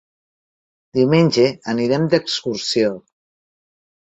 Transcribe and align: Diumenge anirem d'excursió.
Diumenge 0.99 1.45
anirem 1.75 2.09
d'excursió. 2.15 2.91